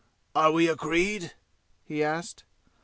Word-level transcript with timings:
"Are 0.33 0.51
we 0.51 0.67
agreed?" 0.67 1.33
he 1.83 2.03
asked. 2.03 2.43